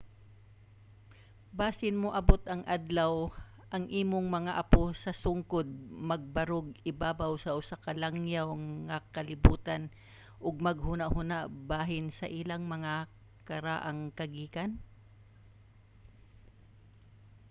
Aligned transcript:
basin 1.57 1.95
moabot 2.03 2.41
ang 2.47 2.63
adlaw 2.75 3.13
ang 3.75 3.83
imong 4.01 4.27
mga 4.37 4.51
apo 4.63 4.83
sa 5.03 5.11
sungkod 5.23 5.67
magbarog 6.09 6.67
ibabaw 6.91 7.31
sa 7.39 7.51
usa 7.59 7.75
ka 7.83 7.91
langyaw 8.01 8.47
nga 8.87 8.97
kalibutan 9.15 9.81
ug 10.45 10.65
maghunahuna 10.67 11.37
bahin 11.71 12.07
sa 12.19 12.27
ilang 12.39 12.63
mga 12.75 12.93
karaang 13.47 14.01
kagikan? 14.19 14.71